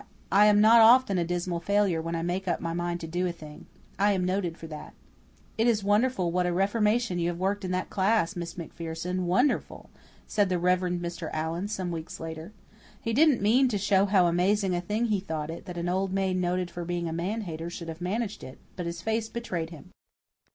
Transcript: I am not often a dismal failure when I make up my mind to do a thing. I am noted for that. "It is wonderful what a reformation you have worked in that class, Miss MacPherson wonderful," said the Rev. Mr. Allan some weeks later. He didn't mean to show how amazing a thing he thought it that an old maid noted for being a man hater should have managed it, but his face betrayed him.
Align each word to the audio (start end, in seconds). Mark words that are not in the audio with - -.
I 0.31 0.47
am 0.47 0.59
not 0.59 0.81
often 0.81 1.19
a 1.19 1.23
dismal 1.23 1.59
failure 1.59 2.01
when 2.01 2.15
I 2.15 2.23
make 2.23 2.47
up 2.47 2.59
my 2.59 2.73
mind 2.73 2.99
to 3.01 3.07
do 3.07 3.27
a 3.27 3.31
thing. 3.31 3.67
I 3.99 4.13
am 4.13 4.25
noted 4.25 4.57
for 4.57 4.65
that. 4.65 4.95
"It 5.59 5.67
is 5.67 5.83
wonderful 5.83 6.31
what 6.31 6.47
a 6.47 6.51
reformation 6.51 7.19
you 7.19 7.27
have 7.29 7.37
worked 7.37 7.63
in 7.63 7.69
that 7.73 7.91
class, 7.91 8.35
Miss 8.35 8.55
MacPherson 8.57 9.27
wonderful," 9.27 9.91
said 10.25 10.49
the 10.49 10.57
Rev. 10.57 10.79
Mr. 10.97 11.29
Allan 11.33 11.67
some 11.67 11.91
weeks 11.91 12.19
later. 12.19 12.51
He 12.99 13.13
didn't 13.13 13.43
mean 13.43 13.67
to 13.67 13.77
show 13.77 14.05
how 14.07 14.25
amazing 14.25 14.73
a 14.73 14.81
thing 14.81 15.05
he 15.05 15.19
thought 15.19 15.51
it 15.51 15.65
that 15.65 15.77
an 15.77 15.87
old 15.87 16.11
maid 16.11 16.37
noted 16.37 16.71
for 16.71 16.83
being 16.83 17.07
a 17.07 17.13
man 17.13 17.41
hater 17.41 17.69
should 17.69 17.87
have 17.87 18.01
managed 18.01 18.43
it, 18.43 18.57
but 18.75 18.87
his 18.87 19.03
face 19.03 19.29
betrayed 19.29 19.69
him. 19.69 19.91